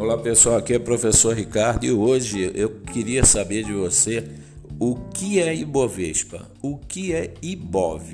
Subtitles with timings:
[0.00, 4.26] Olá pessoal, aqui é o professor Ricardo e hoje eu queria saber de você
[4.78, 8.10] o que é Ibovespa, o que é Ibov,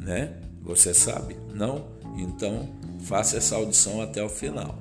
[0.00, 0.32] né?
[0.62, 1.36] Você sabe?
[1.54, 1.84] Não?
[2.18, 2.68] Então
[3.02, 4.76] faça essa audição até o final.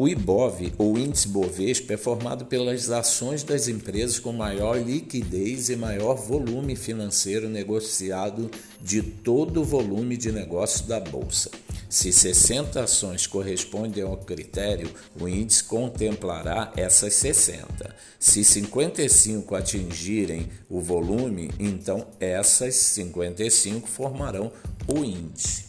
[0.00, 5.74] O IBOV, ou Índice Bovespa, é formado pelas ações das empresas com maior liquidez e
[5.74, 8.48] maior volume financeiro negociado
[8.80, 11.50] de todo o volume de negócios da Bolsa.
[11.90, 14.88] Se 60 ações correspondem ao critério,
[15.20, 17.92] o índice contemplará essas 60.
[18.20, 24.52] Se 55 atingirem o volume, então essas 55 formarão
[24.86, 25.67] o índice.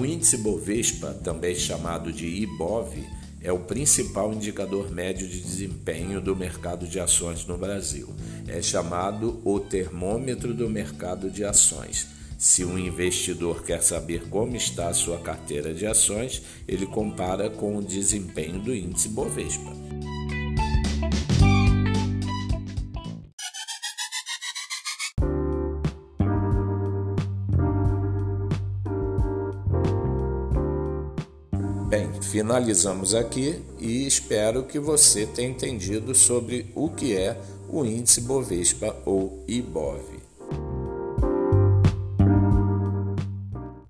[0.00, 3.04] O índice Bovespa, também chamado de IBOV,
[3.42, 8.08] é o principal indicador médio de desempenho do mercado de ações no Brasil.
[8.48, 12.06] É chamado o termômetro do mercado de ações.
[12.38, 17.76] Se um investidor quer saber como está a sua carteira de ações, ele compara com
[17.76, 19.79] o desempenho do índice Bovespa.
[31.90, 37.36] Bem, finalizamos aqui e espero que você tenha entendido sobre o que é
[37.68, 40.19] o índice Bovespa ou IBOV.